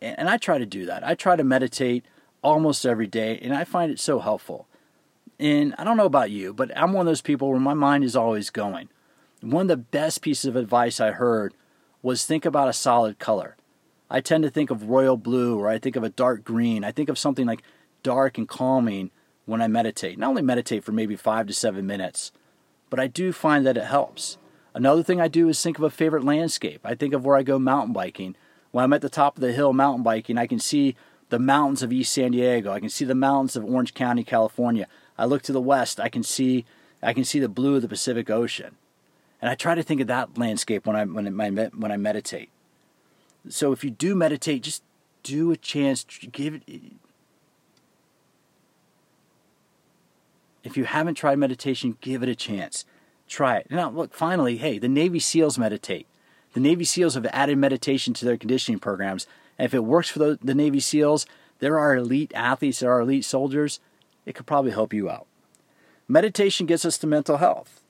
And, 0.00 0.18
and 0.20 0.28
I 0.28 0.36
try 0.36 0.58
to 0.58 0.66
do 0.66 0.86
that. 0.86 1.06
I 1.06 1.14
try 1.14 1.36
to 1.36 1.44
meditate 1.44 2.04
almost 2.42 2.86
every 2.86 3.06
day 3.06 3.38
and 3.42 3.54
I 3.54 3.64
find 3.64 3.90
it 3.90 4.00
so 4.00 4.20
helpful. 4.20 4.66
And 5.40 5.74
I 5.78 5.84
don't 5.84 5.96
know 5.96 6.06
about 6.06 6.30
you, 6.30 6.52
but 6.52 6.76
I'm 6.76 6.92
one 6.92 7.06
of 7.06 7.10
those 7.10 7.20
people 7.20 7.50
where 7.50 7.60
my 7.60 7.74
mind 7.74 8.04
is 8.04 8.16
always 8.16 8.50
going. 8.50 8.88
One 9.40 9.62
of 9.62 9.68
the 9.68 9.76
best 9.76 10.22
pieces 10.22 10.46
of 10.46 10.56
advice 10.56 11.00
I 11.00 11.12
heard 11.12 11.54
was 12.02 12.24
think 12.24 12.44
about 12.44 12.68
a 12.68 12.72
solid 12.72 13.18
color. 13.18 13.56
I 14.10 14.20
tend 14.20 14.42
to 14.44 14.50
think 14.50 14.70
of 14.70 14.88
royal 14.88 15.16
blue 15.16 15.58
or 15.58 15.68
I 15.68 15.78
think 15.78 15.94
of 15.96 16.02
a 16.02 16.08
dark 16.08 16.42
green. 16.42 16.82
I 16.82 16.92
think 16.92 17.08
of 17.08 17.18
something 17.18 17.46
like 17.46 17.62
dark 18.02 18.38
and 18.38 18.48
calming 18.48 19.10
when 19.48 19.62
I 19.62 19.66
meditate. 19.66 20.18
Not 20.18 20.28
only 20.28 20.42
meditate 20.42 20.84
for 20.84 20.92
maybe 20.92 21.16
five 21.16 21.46
to 21.46 21.54
seven 21.54 21.86
minutes, 21.86 22.32
but 22.90 23.00
I 23.00 23.06
do 23.06 23.32
find 23.32 23.66
that 23.66 23.78
it 23.78 23.84
helps. 23.84 24.36
Another 24.74 25.02
thing 25.02 25.22
I 25.22 25.28
do 25.28 25.48
is 25.48 25.60
think 25.60 25.78
of 25.78 25.84
a 25.84 25.90
favorite 25.90 26.22
landscape. 26.22 26.82
I 26.84 26.94
think 26.94 27.14
of 27.14 27.24
where 27.24 27.36
I 27.36 27.42
go 27.42 27.58
mountain 27.58 27.94
biking. 27.94 28.36
When 28.72 28.84
I'm 28.84 28.92
at 28.92 29.00
the 29.00 29.08
top 29.08 29.36
of 29.36 29.40
the 29.40 29.52
hill 29.52 29.72
mountain 29.72 30.02
biking, 30.02 30.36
I 30.36 30.46
can 30.46 30.58
see 30.58 30.96
the 31.30 31.38
mountains 31.38 31.82
of 31.82 31.92
East 31.92 32.12
San 32.12 32.32
Diego. 32.32 32.70
I 32.70 32.78
can 32.78 32.90
see 32.90 33.06
the 33.06 33.14
mountains 33.14 33.56
of 33.56 33.64
Orange 33.64 33.94
County, 33.94 34.22
California. 34.22 34.86
I 35.16 35.24
look 35.24 35.40
to 35.42 35.52
the 35.52 35.62
west, 35.62 35.98
I 35.98 36.10
can 36.10 36.22
see 36.22 36.66
I 37.02 37.14
can 37.14 37.24
see 37.24 37.38
the 37.38 37.48
blue 37.48 37.76
of 37.76 37.82
the 37.82 37.88
Pacific 37.88 38.28
Ocean. 38.28 38.76
And 39.40 39.48
I 39.48 39.54
try 39.54 39.76
to 39.76 39.84
think 39.84 40.00
of 40.00 40.08
that 40.08 40.36
landscape 40.36 40.84
when 40.84 40.94
I 40.94 41.04
when 41.04 41.40
I 41.40 41.68
when 41.68 41.90
I 41.90 41.96
meditate. 41.96 42.50
So 43.48 43.72
if 43.72 43.82
you 43.82 43.90
do 43.90 44.14
meditate, 44.14 44.62
just 44.62 44.82
do 45.22 45.50
a 45.52 45.56
chance 45.56 46.04
give 46.04 46.54
it 46.54 46.62
If 50.68 50.76
you 50.76 50.84
haven't 50.84 51.14
tried 51.14 51.38
meditation, 51.38 51.96
give 52.02 52.22
it 52.22 52.28
a 52.28 52.34
chance. 52.34 52.84
Try 53.26 53.56
it. 53.56 53.70
Now, 53.70 53.88
look, 53.88 54.12
finally, 54.12 54.58
hey, 54.58 54.78
the 54.78 54.86
Navy 54.86 55.18
SEALs 55.18 55.58
meditate. 55.58 56.06
The 56.52 56.60
Navy 56.60 56.84
SEALs 56.84 57.14
have 57.14 57.24
added 57.32 57.56
meditation 57.56 58.12
to 58.12 58.26
their 58.26 58.36
conditioning 58.36 58.78
programs. 58.78 59.26
And 59.58 59.64
if 59.64 59.72
it 59.72 59.82
works 59.82 60.10
for 60.10 60.18
the, 60.18 60.38
the 60.42 60.54
Navy 60.54 60.80
SEALs, 60.80 61.24
there 61.60 61.78
are 61.78 61.96
elite 61.96 62.32
athletes, 62.34 62.80
there 62.80 62.92
are 62.92 63.00
elite 63.00 63.24
soldiers, 63.24 63.80
it 64.26 64.34
could 64.34 64.44
probably 64.44 64.72
help 64.72 64.92
you 64.92 65.08
out. 65.08 65.26
Meditation 66.06 66.66
gets 66.66 66.84
us 66.84 66.98
to 66.98 67.06
mental 67.06 67.38
health. 67.38 67.80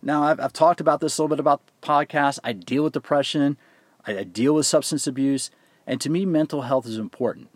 Now, 0.00 0.22
I've, 0.22 0.40
I've 0.40 0.54
talked 0.54 0.80
about 0.80 1.00
this 1.00 1.18
a 1.18 1.22
little 1.22 1.36
bit 1.36 1.40
about 1.40 1.60
the 1.66 1.86
podcast. 1.86 2.38
I 2.42 2.54
deal 2.54 2.84
with 2.84 2.94
depression, 2.94 3.58
I, 4.06 4.20
I 4.20 4.24
deal 4.24 4.54
with 4.54 4.64
substance 4.64 5.06
abuse, 5.06 5.50
and 5.86 6.00
to 6.00 6.08
me, 6.08 6.24
mental 6.24 6.62
health 6.62 6.86
is 6.86 6.96
important. 6.96 7.50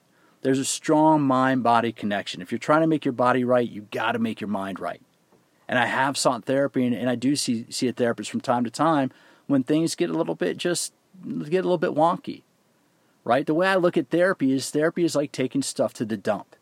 There's 0.46 0.60
a 0.60 0.64
strong 0.64 1.22
mind 1.22 1.64
body 1.64 1.90
connection. 1.90 2.40
If 2.40 2.52
you're 2.52 2.60
trying 2.60 2.82
to 2.82 2.86
make 2.86 3.04
your 3.04 3.10
body 3.10 3.42
right, 3.42 3.68
you 3.68 3.88
got 3.90 4.12
to 4.12 4.20
make 4.20 4.40
your 4.40 4.46
mind 4.46 4.78
right. 4.78 5.02
And 5.66 5.76
I 5.76 5.86
have 5.86 6.16
sought 6.16 6.44
therapy, 6.44 6.86
and, 6.86 6.94
and 6.94 7.10
I 7.10 7.16
do 7.16 7.34
see, 7.34 7.66
see 7.68 7.88
a 7.88 7.92
therapist 7.92 8.30
from 8.30 8.40
time 8.40 8.62
to 8.62 8.70
time 8.70 9.10
when 9.48 9.64
things 9.64 9.96
get 9.96 10.08
a 10.08 10.12
little 10.12 10.36
bit 10.36 10.56
just 10.56 10.92
get 11.24 11.64
a 11.64 11.68
little 11.68 11.78
bit 11.78 11.96
wonky. 11.96 12.42
Right? 13.24 13.44
The 13.44 13.54
way 13.54 13.66
I 13.66 13.74
look 13.74 13.96
at 13.96 14.10
therapy 14.10 14.52
is 14.52 14.70
therapy 14.70 15.02
is 15.02 15.16
like 15.16 15.32
taking 15.32 15.62
stuff 15.62 15.92
to 15.94 16.04
the 16.04 16.16
dump. 16.16 16.54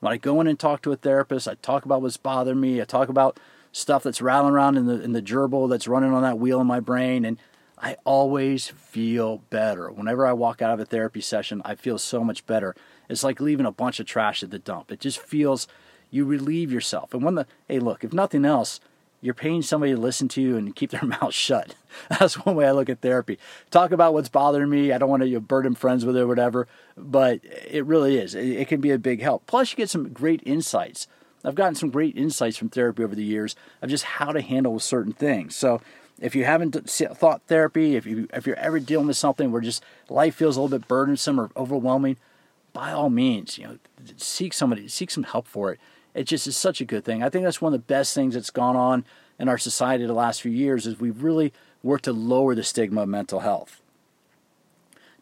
When 0.00 0.10
I 0.10 0.16
go 0.16 0.40
in 0.40 0.46
and 0.46 0.58
talk 0.58 0.80
to 0.80 0.92
a 0.92 0.96
therapist, 0.96 1.46
I 1.46 1.56
talk 1.56 1.84
about 1.84 2.00
what's 2.00 2.16
bothering 2.16 2.62
me. 2.62 2.80
I 2.80 2.86
talk 2.86 3.10
about 3.10 3.38
stuff 3.72 4.04
that's 4.04 4.22
rattling 4.22 4.54
around 4.54 4.78
in 4.78 4.86
the 4.86 5.02
in 5.02 5.12
the 5.12 5.20
gerbil 5.20 5.68
that's 5.68 5.86
running 5.86 6.14
on 6.14 6.22
that 6.22 6.38
wheel 6.38 6.62
in 6.62 6.66
my 6.66 6.80
brain, 6.80 7.26
and 7.26 7.36
I 7.80 7.96
always 8.04 8.68
feel 8.68 9.38
better. 9.50 9.90
Whenever 9.90 10.26
I 10.26 10.32
walk 10.32 10.62
out 10.62 10.72
of 10.72 10.80
a 10.80 10.84
therapy 10.84 11.20
session, 11.20 11.62
I 11.64 11.74
feel 11.74 11.98
so 11.98 12.24
much 12.24 12.46
better. 12.46 12.74
It's 13.08 13.24
like 13.24 13.40
leaving 13.40 13.66
a 13.66 13.72
bunch 13.72 14.00
of 14.00 14.06
trash 14.06 14.42
at 14.42 14.50
the 14.50 14.58
dump. 14.58 14.90
It 14.90 15.00
just 15.00 15.18
feels 15.18 15.68
you 16.10 16.24
relieve 16.24 16.72
yourself. 16.72 17.14
And 17.14 17.22
when 17.22 17.34
the 17.36 17.46
hey, 17.68 17.78
look, 17.78 18.04
if 18.04 18.12
nothing 18.12 18.44
else, 18.44 18.80
you're 19.20 19.34
paying 19.34 19.62
somebody 19.62 19.92
to 19.92 20.00
listen 20.00 20.28
to 20.28 20.40
you 20.40 20.56
and 20.56 20.74
keep 20.74 20.90
their 20.90 21.02
mouth 21.20 21.34
shut. 21.34 21.74
That's 22.08 22.44
one 22.44 22.56
way 22.56 22.66
I 22.66 22.72
look 22.72 22.88
at 22.88 23.00
therapy. 23.00 23.38
Talk 23.70 23.92
about 23.92 24.12
what's 24.12 24.28
bothering 24.28 24.70
me. 24.70 24.92
I 24.92 24.98
don't 24.98 25.10
want 25.10 25.22
to 25.22 25.28
you 25.28 25.34
know, 25.34 25.40
burden 25.40 25.74
friends 25.74 26.04
with 26.04 26.16
it 26.16 26.20
or 26.20 26.26
whatever, 26.26 26.68
but 26.96 27.40
it 27.68 27.84
really 27.84 28.18
is. 28.18 28.34
It, 28.34 28.46
it 28.46 28.68
can 28.68 28.80
be 28.80 28.90
a 28.90 28.98
big 28.98 29.20
help. 29.20 29.46
Plus, 29.46 29.72
you 29.72 29.76
get 29.76 29.90
some 29.90 30.12
great 30.12 30.42
insights. 30.44 31.06
I've 31.44 31.54
gotten 31.54 31.74
some 31.74 31.90
great 31.90 32.16
insights 32.16 32.56
from 32.56 32.68
therapy 32.68 33.04
over 33.04 33.14
the 33.14 33.24
years 33.24 33.54
of 33.80 33.90
just 33.90 34.04
how 34.04 34.32
to 34.32 34.40
handle 34.40 34.78
certain 34.80 35.12
things. 35.12 35.54
So 35.54 35.80
if 36.20 36.34
you 36.34 36.44
haven't 36.44 36.72
thought 36.88 37.42
therapy, 37.46 37.96
if 37.96 38.06
you 38.06 38.28
if 38.32 38.46
you're 38.46 38.56
ever 38.56 38.80
dealing 38.80 39.06
with 39.06 39.16
something 39.16 39.52
where 39.52 39.60
just 39.60 39.82
life 40.08 40.34
feels 40.34 40.56
a 40.56 40.60
little 40.60 40.78
bit 40.78 40.88
burdensome 40.88 41.38
or 41.38 41.50
overwhelming, 41.56 42.16
by 42.72 42.92
all 42.92 43.10
means, 43.10 43.58
you 43.58 43.64
know, 43.64 43.78
seek 44.16 44.52
somebody, 44.52 44.88
seek 44.88 45.10
some 45.10 45.24
help 45.24 45.46
for 45.46 45.72
it. 45.72 45.80
It 46.14 46.24
just 46.24 46.46
is 46.46 46.56
such 46.56 46.80
a 46.80 46.84
good 46.84 47.04
thing. 47.04 47.22
I 47.22 47.28
think 47.28 47.44
that's 47.44 47.60
one 47.60 47.72
of 47.72 47.80
the 47.80 47.86
best 47.86 48.14
things 48.14 48.34
that's 48.34 48.50
gone 48.50 48.76
on 48.76 49.04
in 49.38 49.48
our 49.48 49.58
society 49.58 50.04
the 50.04 50.12
last 50.12 50.42
few 50.42 50.50
years 50.50 50.86
is 50.86 50.98
we've 50.98 51.22
really 51.22 51.52
worked 51.82 52.04
to 52.04 52.12
lower 52.12 52.54
the 52.54 52.64
stigma 52.64 53.02
of 53.02 53.08
mental 53.08 53.40
health. 53.40 53.80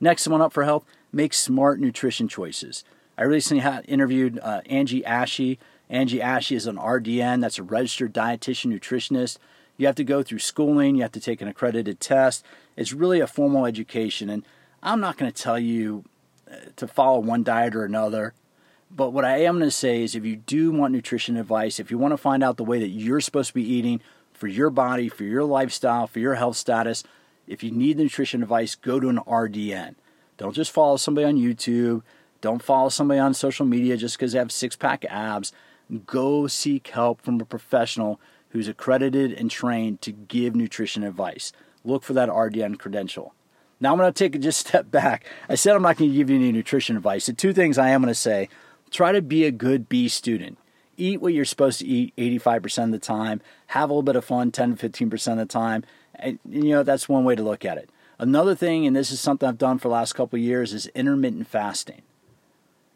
Next 0.00 0.26
one 0.26 0.41
up 0.41 0.53
for 0.53 0.65
health, 0.65 0.85
make 1.12 1.35
smart 1.35 1.81
nutrition 1.81 2.29
choices. 2.29 2.85
I 3.19 3.25
recently 3.25 3.62
had 3.62 3.85
interviewed 3.88 4.38
uh, 4.43 4.61
Angie 4.67 5.03
Asche. 5.03 5.59
Angie 5.88 6.19
Asche 6.19 6.57
is 6.57 6.67
an 6.67 6.76
RDN, 6.76 7.41
that's 7.41 7.59
a 7.59 7.62
registered 7.62 8.12
dietitian 8.12 8.73
nutritionist. 8.73 9.38
You 9.76 9.87
have 9.87 9.97
to 9.97 10.04
go 10.04 10.23
through 10.23 10.38
schooling, 10.38 10.97
you 10.97 11.02
have 11.02 11.12
to 11.12 11.21
take 11.21 11.40
an 11.40 11.49
accredited 11.49 12.00
test. 12.00 12.45
It's 12.76 12.92
really 12.92 13.21
a 13.21 13.26
formal 13.26 13.66
education. 13.66 14.30
And 14.30 14.45
I'm 14.83 15.00
not 15.00 15.16
going 15.16 15.30
to 15.30 15.42
tell 15.42 15.59
you 15.59 16.04
uh, 16.50 16.56
to 16.76 16.87
follow 16.87 17.18
one 17.18 17.42
diet 17.42 17.75
or 17.75 17.85
another. 17.85 18.35
But 18.90 19.11
what 19.11 19.25
I 19.25 19.38
am 19.38 19.59
going 19.59 19.66
to 19.66 19.71
say 19.71 20.02
is 20.02 20.14
if 20.14 20.25
you 20.25 20.37
do 20.37 20.71
want 20.71 20.92
nutrition 20.92 21.37
advice, 21.37 21.80
if 21.80 21.90
you 21.90 21.99
want 21.99 22.12
to 22.12 22.18
find 22.18 22.42
out 22.42 22.56
the 22.56 22.64
way 22.64 22.78
that 22.78 22.88
you're 22.88 23.21
supposed 23.21 23.49
to 23.49 23.54
be 23.54 23.68
eating 23.68 24.00
for 24.33 24.47
your 24.47 24.71
body, 24.71 25.09
for 25.09 25.25
your 25.25 25.45
lifestyle, 25.45 26.06
for 26.06 26.21
your 26.21 26.37
health 26.37 26.56
status, 26.56 27.02
if 27.47 27.62
you 27.62 27.71
need 27.71 27.99
nutrition 27.99 28.42
advice, 28.42 28.75
go 28.75 29.00
to 29.00 29.09
an 29.09 29.18
RDN. 29.18 29.97
Don't 30.37 30.54
just 30.54 30.71
follow 30.71 30.97
somebody 30.97 31.26
on 31.26 31.37
YouTube. 31.37 32.02
Don't 32.40 32.62
follow 32.62 32.88
somebody 32.88 33.18
on 33.18 33.35
social 33.35 33.66
media 33.66 33.97
just 33.97 34.16
because 34.16 34.33
they 34.33 34.38
have 34.38 34.52
six 34.52 34.76
pack 34.76 35.04
abs. 35.09 35.52
Go 36.06 36.47
seek 36.47 36.88
help 36.88 37.23
from 37.23 37.40
a 37.40 37.45
professional 37.45 38.21
who's 38.57 38.69
accredited 38.69 39.33
and 39.35 39.51
trained 39.51 40.01
to 40.01 40.11
give 40.13 40.57
nutrition 40.57 41.03
advice. 41.03 41.53
Look 41.85 42.03
for 42.03 42.15
that 42.15 42.31
RDN 42.31 42.79
credential. 42.79 43.35
Now 43.81 43.93
I'm 43.93 43.99
going 43.99 44.11
to 44.11 44.19
take 44.19 44.35
a 44.35 44.39
just 44.39 44.61
step 44.67 44.91
back. 44.91 45.27
I 45.47 45.57
said 45.57 45.77
I'm 45.77 45.83
not 45.83 45.99
going 45.99 46.11
to 46.11 46.17
give 46.17 46.31
you 46.31 46.37
any 46.37 46.53
nutrition 46.53 46.97
advice. 46.97 47.27
The 47.27 47.35
two 47.35 47.53
things 47.53 47.77
I 47.77 47.91
am 47.91 48.01
going 48.01 48.13
to 48.13 48.19
say 48.19 48.49
try 48.91 49.13
to 49.13 49.21
be 49.21 49.45
a 49.45 49.51
good 49.51 49.91
B 49.91 50.09
student. 50.09 50.57
Eat 50.97 51.21
what 51.21 51.35
you're 51.35 51.45
supposed 51.45 51.81
to 51.81 51.87
eat 51.87 52.17
85% 52.17 52.85
of 52.85 52.91
the 52.93 52.99
time. 52.99 53.43
Have 53.69 53.91
a 53.91 53.93
little 53.93 54.03
bit 54.03 54.17
of 54.17 54.25
fun 54.25 54.51
10 54.51 54.77
to 54.77 54.89
15% 54.89 55.33
of 55.33 55.37
the 55.37 55.45
time. 55.45 55.85
And, 56.15 56.39
you 56.49 56.71
know, 56.71 56.83
that's 56.83 57.11
one 57.11 57.25
way 57.25 57.35
to 57.35 57.43
look 57.43 57.67
at 57.67 57.77
it. 57.77 57.91
Another 58.19 58.55
thing, 58.55 58.87
and 58.87 58.97
this 58.97 59.11
is 59.11 59.21
something 59.21 59.47
I've 59.47 59.59
done 59.59 59.77
for 59.77 59.89
the 59.89 59.95
last 59.95 60.15
couple 60.15 60.39
years, 60.39 60.73
is 60.73 60.87
intermittent 60.95 61.47
fasting. 61.49 62.01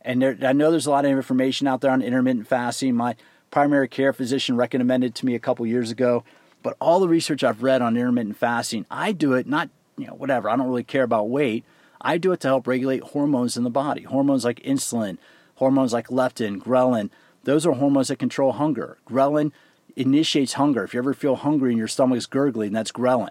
And 0.00 0.22
there, 0.22 0.38
I 0.42 0.54
know 0.54 0.70
there's 0.70 0.86
a 0.86 0.90
lot 0.90 1.04
of 1.04 1.10
information 1.10 1.66
out 1.66 1.82
there 1.82 1.90
on 1.90 2.00
intermittent 2.00 2.46
fasting. 2.46 2.94
My 2.94 3.16
primary 3.50 3.88
care 3.88 4.12
physician 4.12 4.56
recommended 4.56 5.14
to 5.16 5.26
me 5.26 5.34
a 5.34 5.40
couple 5.40 5.66
years 5.66 5.90
ago. 5.90 6.24
But 6.62 6.76
all 6.80 7.00
the 7.00 7.08
research 7.08 7.42
I've 7.42 7.62
read 7.62 7.82
on 7.82 7.96
intermittent 7.96 8.36
fasting, 8.36 8.86
I 8.90 9.12
do 9.12 9.32
it 9.32 9.46
not, 9.46 9.70
you 9.96 10.06
know, 10.06 10.14
whatever. 10.14 10.48
I 10.48 10.56
don't 10.56 10.68
really 10.68 10.84
care 10.84 11.04
about 11.04 11.28
weight. 11.28 11.64
I 12.00 12.18
do 12.18 12.32
it 12.32 12.40
to 12.40 12.48
help 12.48 12.66
regulate 12.66 13.02
hormones 13.02 13.56
in 13.56 13.64
the 13.64 13.70
body. 13.70 14.02
Hormones 14.02 14.44
like 14.44 14.60
insulin, 14.60 15.18
hormones 15.56 15.92
like 15.92 16.08
leptin, 16.08 16.58
ghrelin. 16.58 17.10
Those 17.44 17.66
are 17.66 17.72
hormones 17.72 18.08
that 18.08 18.18
control 18.18 18.52
hunger. 18.52 18.98
Ghrelin 19.06 19.52
initiates 19.96 20.54
hunger. 20.54 20.84
If 20.84 20.94
you 20.94 20.98
ever 20.98 21.14
feel 21.14 21.36
hungry 21.36 21.70
and 21.70 21.78
your 21.78 21.88
stomach 21.88 22.18
is 22.18 22.26
gurgling, 22.26 22.72
that's 22.72 22.92
ghrelin. 22.92 23.30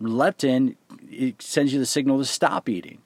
Leptin 0.00 0.76
it 1.10 1.40
sends 1.40 1.72
you 1.72 1.78
the 1.78 1.86
signal 1.86 2.18
to 2.18 2.24
stop 2.24 2.68
eating. 2.68 2.98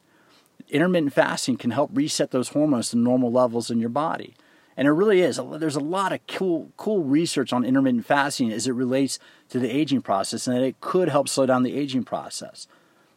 Intermittent 0.68 1.12
fasting 1.12 1.56
can 1.56 1.70
help 1.70 1.90
reset 1.92 2.30
those 2.30 2.50
hormones 2.50 2.90
to 2.90 2.96
normal 2.96 3.32
levels 3.32 3.70
in 3.70 3.78
your 3.78 3.88
body. 3.88 4.34
And 4.78 4.86
it 4.86 4.92
really 4.92 5.22
is. 5.22 5.40
There's 5.58 5.74
a 5.74 5.80
lot 5.80 6.12
of 6.12 6.24
cool, 6.28 6.70
cool 6.76 7.02
research 7.02 7.52
on 7.52 7.64
intermittent 7.64 8.06
fasting 8.06 8.52
as 8.52 8.68
it 8.68 8.72
relates 8.72 9.18
to 9.48 9.58
the 9.58 9.68
aging 9.68 10.02
process, 10.02 10.46
and 10.46 10.56
that 10.56 10.62
it 10.62 10.80
could 10.80 11.08
help 11.08 11.28
slow 11.28 11.46
down 11.46 11.64
the 11.64 11.74
aging 11.74 12.04
process. 12.04 12.68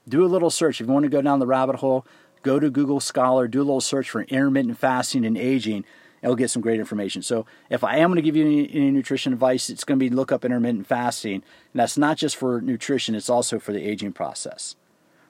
Do 0.09 0.25
a 0.25 0.27
little 0.27 0.49
search. 0.49 0.81
If 0.81 0.87
you 0.87 0.93
want 0.93 1.03
to 1.03 1.09
go 1.09 1.21
down 1.21 1.37
the 1.37 1.45
rabbit 1.45 1.75
hole, 1.75 2.03
go 2.41 2.59
to 2.59 2.71
Google 2.71 2.99
Scholar, 2.99 3.47
do 3.47 3.59
a 3.59 3.63
little 3.63 3.79
search 3.79 4.09
for 4.09 4.23
intermittent 4.23 4.79
fasting 4.79 5.23
and 5.23 5.37
aging, 5.37 5.85
you'll 6.23 6.35
get 6.35 6.49
some 6.49 6.63
great 6.63 6.79
information. 6.79 7.21
So, 7.21 7.45
if 7.69 7.83
I 7.83 7.97
am 7.97 8.09
going 8.09 8.15
to 8.15 8.23
give 8.23 8.35
you 8.35 8.43
any, 8.43 8.67
any 8.73 8.89
nutrition 8.89 9.31
advice, 9.31 9.69
it's 9.69 9.83
going 9.83 9.99
to 9.99 10.03
be 10.03 10.09
look 10.09 10.31
up 10.31 10.43
intermittent 10.43 10.87
fasting, 10.87 11.35
and 11.35 11.43
that's 11.75 11.95
not 11.95 12.17
just 12.17 12.37
for 12.37 12.59
nutrition; 12.59 13.13
it's 13.13 13.29
also 13.29 13.59
for 13.59 13.71
the 13.71 13.87
aging 13.87 14.13
process. 14.13 14.75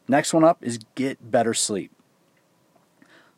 Next 0.08 0.34
one 0.34 0.46
up 0.46 0.64
is 0.64 0.80
get 0.96 1.30
better 1.30 1.54
sleep. 1.54 1.92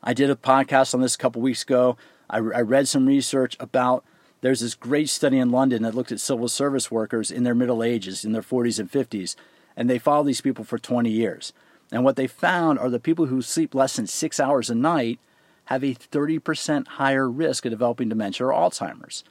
I 0.00 0.14
did 0.14 0.30
a 0.30 0.36
podcast 0.36 0.94
on 0.94 1.00
this 1.00 1.16
a 1.16 1.18
couple 1.18 1.42
weeks 1.42 1.64
ago. 1.64 1.96
I, 2.34 2.38
I 2.38 2.60
read 2.62 2.88
some 2.88 3.06
research 3.06 3.56
about 3.60 4.04
there's 4.40 4.60
this 4.60 4.74
great 4.74 5.08
study 5.08 5.38
in 5.38 5.50
London 5.50 5.82
that 5.84 5.94
looked 5.94 6.12
at 6.12 6.20
civil 6.20 6.48
service 6.48 6.90
workers 6.90 7.30
in 7.30 7.44
their 7.44 7.54
middle 7.54 7.82
ages, 7.82 8.24
in 8.24 8.32
their 8.32 8.42
40s 8.42 8.78
and 8.80 8.90
50s, 8.90 9.36
and 9.76 9.88
they 9.88 9.98
followed 9.98 10.26
these 10.26 10.40
people 10.40 10.64
for 10.64 10.78
20 10.78 11.08
years. 11.08 11.52
And 11.92 12.04
what 12.04 12.16
they 12.16 12.26
found 12.26 12.78
are 12.78 12.90
the 12.90 12.98
people 12.98 13.26
who 13.26 13.40
sleep 13.40 13.74
less 13.74 13.96
than 13.96 14.08
six 14.08 14.40
hours 14.40 14.68
a 14.68 14.74
night 14.74 15.20
have 15.66 15.84
a 15.84 15.94
30% 15.94 16.88
higher 16.88 17.30
risk 17.30 17.64
of 17.64 17.70
developing 17.70 18.08
dementia 18.08 18.46
or 18.46 18.52
Alzheimer's. 18.52 19.22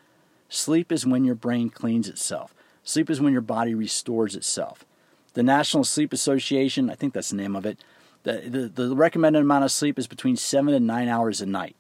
Sleep 0.48 0.92
is 0.92 1.06
when 1.06 1.26
your 1.26 1.36
brain 1.36 1.70
cleans 1.70 2.08
itself. 2.08 2.56
Sleep 2.84 3.10
is 3.10 3.20
when 3.20 3.34
your 3.34 3.42
body 3.42 3.76
restores 3.76 4.36
itself. 4.36 4.86
The 5.34 5.44
National 5.44 5.84
Sleep 5.84 6.14
Association, 6.14 6.90
I 6.90 6.96
think 6.96 7.14
that's 7.14 7.30
the 7.30 7.36
name 7.36 7.56
of 7.56 7.66
it, 7.66 7.80
the, 8.24 8.70
the, 8.74 8.86
the 8.88 8.96
recommended 8.96 9.42
amount 9.42 9.66
of 9.66 9.72
sleep 9.72 10.00
is 10.00 10.08
between 10.08 10.38
seven 10.38 10.74
and 10.74 10.88
nine 10.88 11.10
hours 11.10 11.42
a 11.42 11.46
night 11.46 11.76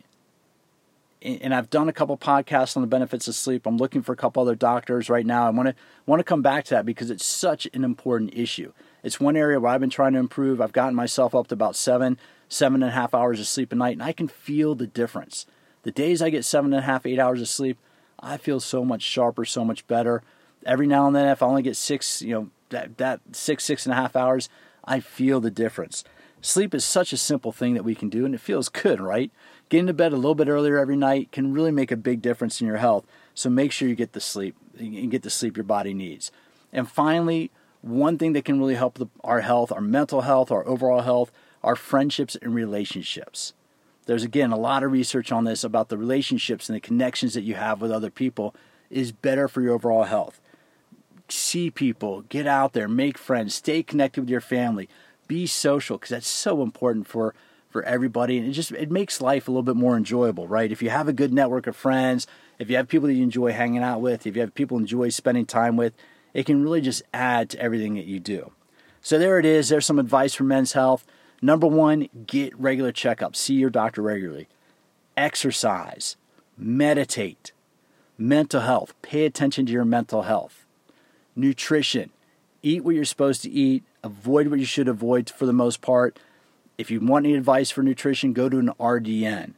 and 1.23 1.55
I've 1.55 1.69
done 1.69 1.87
a 1.87 1.93
couple 1.93 2.17
podcasts 2.17 2.75
on 2.75 2.83
the 2.83 2.87
benefits 2.87 3.27
of 3.27 3.35
sleep. 3.35 3.65
I'm 3.65 3.77
looking 3.77 4.01
for 4.01 4.11
a 4.11 4.17
couple 4.17 4.41
other 4.41 4.55
doctors 4.55 5.09
right 5.09 5.25
now. 5.25 5.47
I 5.47 5.51
want 5.51 5.69
to 5.69 5.75
want 6.05 6.19
to 6.19 6.23
come 6.23 6.41
back 6.41 6.65
to 6.65 6.75
that 6.75 6.85
because 6.85 7.09
it's 7.09 7.25
such 7.25 7.67
an 7.73 7.83
important 7.83 8.33
issue. 8.35 8.73
It's 9.03 9.19
one 9.19 9.37
area 9.37 9.59
where 9.59 9.71
I've 9.71 9.81
been 9.81 9.89
trying 9.89 10.13
to 10.13 10.19
improve. 10.19 10.59
I've 10.59 10.73
gotten 10.73 10.95
myself 10.95 11.33
up 11.33 11.47
to 11.47 11.53
about 11.53 11.75
seven, 11.75 12.17
seven 12.49 12.83
and 12.83 12.91
a 12.91 12.93
half 12.93 13.13
hours 13.13 13.39
of 13.39 13.47
sleep 13.47 13.71
a 13.71 13.75
night, 13.75 13.93
and 13.93 14.03
I 14.03 14.11
can 14.11 14.27
feel 14.27 14.75
the 14.75 14.87
difference. 14.87 15.45
The 15.83 15.91
days 15.91 16.21
I 16.21 16.29
get 16.29 16.45
seven 16.45 16.73
and 16.73 16.83
a 16.83 16.85
half, 16.85 17.05
eight 17.05 17.19
hours 17.19 17.41
of 17.41 17.47
sleep, 17.47 17.77
I 18.19 18.37
feel 18.37 18.59
so 18.59 18.83
much 18.83 19.01
sharper, 19.01 19.45
so 19.45 19.63
much 19.63 19.87
better. 19.87 20.23
Every 20.65 20.87
now 20.87 21.07
and 21.07 21.15
then, 21.15 21.27
if 21.27 21.41
I 21.41 21.45
only 21.45 21.61
get 21.61 21.75
six, 21.75 22.21
you 22.21 22.33
know, 22.33 22.49
that, 22.69 22.97
that 22.97 23.21
six, 23.33 23.63
six 23.63 23.85
and 23.85 23.93
a 23.93 23.95
half 23.95 24.15
hours, 24.15 24.49
I 24.83 24.99
feel 24.99 25.39
the 25.39 25.51
difference. 25.51 26.03
Sleep 26.41 26.73
is 26.73 26.83
such 26.83 27.13
a 27.13 27.17
simple 27.17 27.53
thing 27.53 27.73
that 27.73 27.83
we 27.83 27.95
can 27.95 28.09
do, 28.09 28.25
and 28.25 28.35
it 28.35 28.41
feels 28.41 28.67
good, 28.69 28.99
right? 28.99 29.31
Getting 29.73 29.87
to 29.87 29.93
bed 29.93 30.13
a 30.13 30.17
little 30.17 30.35
bit 30.35 30.49
earlier 30.49 30.77
every 30.77 30.95
night 30.95 31.31
can 31.31 31.51
really 31.51 31.71
make 31.71 31.91
a 31.91 31.97
big 31.97 32.21
difference 32.21 32.61
in 32.61 32.67
your 32.67 32.77
health. 32.77 33.07
So 33.33 33.49
make 33.49 33.71
sure 33.71 33.87
you 33.87 33.95
get 33.95 34.11
the 34.11 34.21
sleep 34.21 34.55
and 34.77 35.09
get 35.09 35.23
the 35.23 35.31
sleep 35.31 35.57
your 35.57 35.63
body 35.63 35.95
needs. 35.95 36.31
And 36.71 36.87
finally, 36.87 37.49
one 37.81 38.19
thing 38.19 38.33
that 38.33 38.45
can 38.45 38.59
really 38.59 38.75
help 38.75 38.99
the, 38.99 39.07
our 39.23 39.41
health, 39.41 39.71
our 39.71 39.81
mental 39.81 40.21
health, 40.21 40.51
our 40.51 40.63
overall 40.67 41.01
health, 41.01 41.31
are 41.63 41.75
friendships 41.75 42.37
and 42.39 42.53
relationships. 42.53 43.53
There's 44.05 44.23
again 44.23 44.51
a 44.51 44.59
lot 44.59 44.83
of 44.83 44.91
research 44.91 45.31
on 45.31 45.45
this 45.45 45.63
about 45.63 45.89
the 45.89 45.97
relationships 45.97 46.69
and 46.69 46.75
the 46.75 46.79
connections 46.79 47.33
that 47.33 47.41
you 47.41 47.55
have 47.55 47.81
with 47.81 47.91
other 47.91 48.11
people 48.11 48.53
is 48.91 49.11
better 49.11 49.47
for 49.47 49.63
your 49.63 49.73
overall 49.73 50.03
health. 50.03 50.39
See 51.29 51.71
people, 51.71 52.21
get 52.29 52.45
out 52.45 52.73
there, 52.73 52.87
make 52.87 53.17
friends, 53.17 53.55
stay 53.55 53.81
connected 53.81 54.21
with 54.21 54.29
your 54.29 54.39
family 54.39 54.87
be 55.27 55.47
social 55.47 55.97
because 55.97 56.09
that's 56.09 56.27
so 56.27 56.61
important 56.61 57.07
for 57.07 57.33
for 57.73 57.83
everybody 57.83 58.37
and 58.37 58.47
it 58.47 58.51
just 58.51 58.71
it 58.71 58.89
makes 58.89 59.19
life 59.19 59.47
a 59.47 59.51
little 59.51 59.63
bit 59.63 59.75
more 59.75 59.97
enjoyable 59.97 60.47
right? 60.47 60.71
If 60.71 60.81
you 60.81 60.89
have 60.91 61.09
a 61.09 61.13
good 61.13 61.33
network 61.33 61.67
of 61.67 61.75
friends 61.75 62.25
if 62.59 62.69
you 62.69 62.77
have 62.77 62.87
people 62.87 63.07
that 63.07 63.15
you 63.15 63.23
enjoy 63.23 63.51
hanging 63.51 63.83
out 63.83 63.99
with 63.99 64.25
if 64.25 64.35
you 64.35 64.41
have 64.41 64.55
people 64.55 64.77
enjoy 64.77 65.09
spending 65.09 65.45
time 65.45 65.75
with 65.75 65.93
it 66.33 66.45
can 66.45 66.63
really 66.63 66.81
just 66.81 67.03
add 67.13 67.49
to 67.51 67.59
everything 67.59 67.95
that 67.95 68.05
you 68.05 68.19
do. 68.19 68.51
So 69.01 69.19
there 69.19 69.37
it 69.37 69.45
is. 69.45 69.69
There's 69.69 69.85
some 69.85 69.99
advice 69.99 70.33
for 70.33 70.43
men's 70.43 70.73
health. 70.73 71.05
Number 71.41 71.67
one 71.67 72.09
get 72.25 72.57
regular 72.57 72.91
checkups. 72.91 73.35
See 73.35 73.55
your 73.55 73.69
doctor 73.69 74.01
regularly. 74.01 74.47
Exercise. 75.17 76.15
Meditate. 76.57 77.51
Mental 78.17 78.61
health. 78.61 78.93
Pay 79.01 79.25
attention 79.25 79.65
to 79.65 79.73
your 79.73 79.85
mental 79.85 80.23
health. 80.23 80.65
Nutrition. 81.35 82.11
Eat 82.61 82.83
what 82.83 82.95
you're 82.95 83.03
supposed 83.03 83.41
to 83.43 83.51
eat. 83.51 83.83
Avoid 84.03 84.47
what 84.47 84.59
you 84.59 84.65
should 84.65 84.87
avoid 84.87 85.29
for 85.29 85.45
the 85.45 85.53
most 85.53 85.81
part. 85.81 86.17
If 86.77 86.89
you 86.89 86.99
want 86.99 87.25
any 87.25 87.35
advice 87.35 87.69
for 87.71 87.83
nutrition, 87.83 88.33
go 88.33 88.49
to 88.49 88.57
an 88.59 88.71
RDN. 88.79 89.53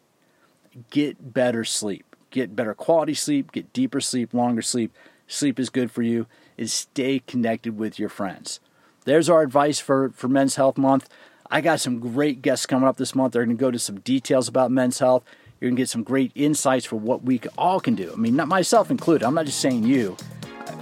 Get 0.90 1.34
better 1.34 1.64
sleep. 1.64 2.16
Get 2.32 2.56
better 2.56 2.74
quality 2.74 3.14
sleep, 3.14 3.54
get 3.54 3.72
deeper 3.72 4.02
sleep, 4.02 4.34
longer 4.34 4.62
sleep. 4.62 4.94
Sleep 5.26 5.58
is 5.58 5.70
good 5.70 5.90
for 5.90 6.02
you. 6.02 6.28
Is 6.58 6.74
stay 6.74 7.20
connected 7.20 7.78
with 7.78 7.98
your 7.98 8.10
friends. 8.10 8.60
There's 9.06 9.30
our 9.30 9.42
advice 9.42 9.80
for, 9.80 10.10
for 10.10 10.28
Men's 10.28 10.56
Health 10.56 10.78
Month. 10.78 11.08
I 11.50 11.62
got 11.62 11.80
some 11.80 12.00
great 12.00 12.42
guests 12.42 12.66
coming 12.66 12.90
up 12.90 12.98
this 12.98 13.16
month. 13.16 13.34
They're 13.34 13.46
going 13.46 13.56
to 13.56 13.62
go 13.62 13.72
to 13.72 13.80
some 13.80 14.00
details 14.02 14.48
about 14.48 14.72
men's 14.72 15.00
health. 15.00 15.24
You're 15.60 15.70
going 15.70 15.78
to 15.78 15.82
get 15.82 15.90
some 15.90 16.04
great 16.04 16.32
insights 16.36 16.86
for 16.86 16.98
what 16.98 17.24
we 17.24 17.40
all 17.58 17.80
can 17.80 17.96
do. 17.96 18.12
I 18.12 18.16
mean, 18.16 18.36
not 18.36 18.48
myself 18.48 18.92
included. 18.92 19.26
I'm 19.26 19.36
not 19.36 19.46
just 19.46 19.62
saying 19.62 19.84
you. 19.84 20.18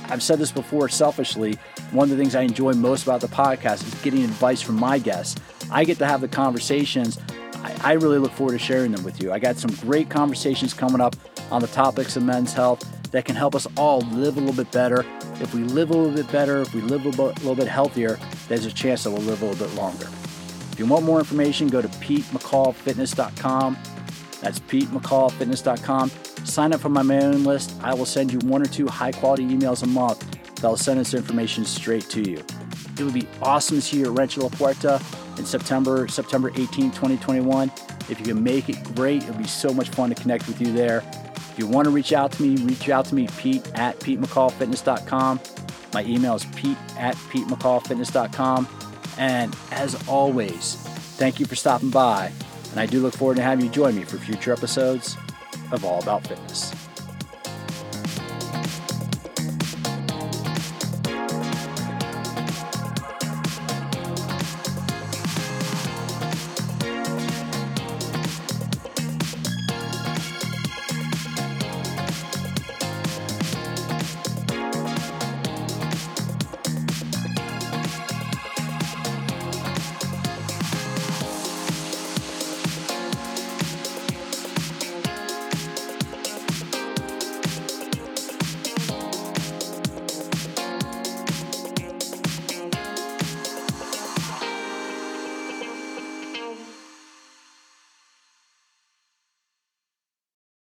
I've 0.06 0.24
said 0.24 0.40
this 0.40 0.52
before 0.52 0.90
selfishly. 0.90 1.60
One 1.92 2.10
of 2.10 2.18
the 2.18 2.22
things 2.22 2.34
I 2.34 2.42
enjoy 2.42 2.74
most 2.74 3.04
about 3.04 3.22
the 3.22 3.28
podcast 3.28 3.86
is 3.86 3.94
getting 4.02 4.24
advice 4.24 4.62
from 4.62 4.76
my 4.76 4.98
guests. 5.00 5.40
I 5.74 5.84
get 5.86 5.98
to 5.98 6.06
have 6.06 6.22
the 6.22 6.28
conversations. 6.28 7.20
I, 7.56 7.76
I 7.84 7.94
really 7.94 8.20
look 8.20 8.32
forward 8.32 8.54
to 8.54 8.60
sharing 8.60 8.92
them 8.92 9.04
with 9.04 9.22
you. 9.22 9.32
I 9.32 9.40
got 9.40 9.58
some 9.58 9.72
great 9.82 10.08
conversations 10.08 10.72
coming 10.72 11.02
up 11.02 11.16
on 11.50 11.62
the 11.62 11.68
topics 11.68 12.16
of 12.16 12.24
men's 12.24 12.54
health 12.54 12.88
that 13.12 13.26
can 13.26 13.36
help 13.36 13.56
us 13.56 13.66
all 13.76 14.02
live 14.02 14.38
a 14.38 14.40
little 14.40 14.56
bit 14.56 14.72
better. 14.72 15.04
If 15.42 15.56
we 15.56 15.64
live 15.64 15.90
a 15.90 15.98
little 15.98 16.14
bit 16.14 16.32
better, 16.32 16.62
if 16.62 16.76
we 16.76 16.82
live 16.82 17.06
a 17.06 17.10
little, 17.10 17.56
bit 17.56 17.68
healthier, 17.68 18.20
there's 18.48 18.66
a 18.66 18.72
chance 18.72 19.04
that 19.04 19.12
we'll 19.12 19.22
live 19.22 19.42
a 19.42 19.48
little 19.48 19.68
bit 19.68 19.76
longer. 19.76 20.06
If 20.72 20.78
you 20.78 20.86
want 20.86 21.06
more 21.06 21.18
information, 21.18 21.68
go 21.70 21.82
to 21.82 21.88
PeteMcCallFitness.com. 21.88 23.78
That's 24.42 24.60
PeteMcCallFitness.com. 24.60 26.10
Sign 26.46 26.74
up 26.74 26.82
for 26.82 26.90
my 26.90 27.02
mailing 27.02 27.46
list. 27.46 27.76
I 27.82 27.96
will 27.96 28.06
send 28.06 28.32
you 28.32 28.40
one 28.48 28.62
or 28.62 28.66
two 28.66 28.88
high 28.88 29.12
quality 29.12 29.46
emails 29.48 29.82
a 29.82 29.88
month 29.88 30.30
that 30.56 30.68
will 30.68 30.78
send 30.78 31.00
this 31.00 31.16
information 31.16 31.66
straight 31.66 32.10
to 32.10 32.22
you. 32.22 32.38
It 33.00 33.04
would 33.04 33.14
be 33.14 33.28
awesome 33.42 33.78
to 33.78 33.82
see 33.82 34.00
you 34.00 34.12
at 34.12 34.18
Rancho 34.18 34.42
La 34.42 34.50
Puerta 34.50 35.02
in 35.38 35.46
September, 35.46 36.08
September 36.08 36.50
18, 36.50 36.92
2021. 36.92 37.72
If 38.10 38.20
you 38.20 38.26
can 38.26 38.44
make 38.44 38.70
it, 38.70 38.84
great. 38.96 39.24
It'll 39.24 39.36
be 39.36 39.46
so 39.46 39.74
much 39.74 39.90
fun 39.90 40.10
to 40.10 40.16
connect 40.16 40.48
with 40.48 40.62
you 40.62 40.72
there. 40.72 41.04
If 41.36 41.56
you 41.58 41.68
want 41.68 41.86
to 41.86 41.92
reach 41.92 42.14
out 42.14 42.32
to 42.34 42.42
me, 42.42 42.56
reach 42.64 42.90
out 42.90 43.06
to 43.06 43.16
me, 43.16 43.28
Pete 43.38 43.66
at 43.76 44.00
PeteMcCallFitness.com. 44.00 45.40
My 45.94 46.04
email 46.04 46.36
is 46.36 46.46
Pete 46.56 46.78
at 46.98 47.16
PeteMcCallFitness.com. 47.16 48.68
And 49.18 49.56
as 49.72 50.08
always, 50.08 50.76
thank 51.18 51.40
you 51.40 51.46
for 51.46 51.56
stopping 51.56 51.92
by. 51.92 52.32
And 52.72 52.80
I 52.80 52.88
do 52.88 53.02
look 53.02 53.14
forward 53.14 53.38
to 53.38 53.44
having 53.44 53.66
you 53.66 53.72
join 53.72 53.96
me 53.96 54.04
for 54.04 54.18
future 54.18 54.52
episodes 54.52 55.16
of 55.72 55.86
All 55.86 56.02
About 56.02 56.26
Fitness. 56.26 56.74